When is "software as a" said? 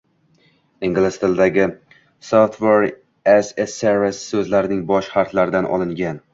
2.29-3.69